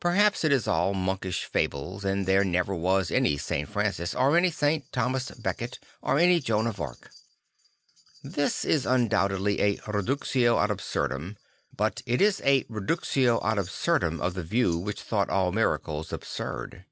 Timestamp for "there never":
2.26-2.74